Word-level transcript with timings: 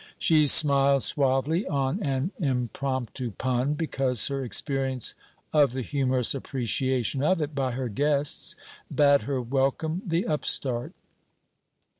She 0.17 0.47
smiled 0.47 1.03
suavely 1.03 1.67
on 1.67 2.01
an 2.01 2.31
impromptu 2.39 3.29
pun, 3.37 3.75
because 3.75 4.29
her 4.29 4.43
experience 4.43 5.13
of 5.53 5.73
the 5.73 5.83
humorous 5.83 6.33
appreciation 6.33 7.21
of 7.21 7.39
it 7.39 7.53
by 7.53 7.73
her 7.73 7.87
guests 7.87 8.55
bade 8.91 9.21
her 9.29 9.39
welcome 9.39 10.01
the 10.03 10.25
upstart. 10.25 10.93